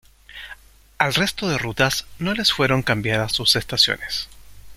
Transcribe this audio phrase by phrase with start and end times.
[0.97, 4.27] Al resto de rutas no les fueron cambiadas sus estaciones.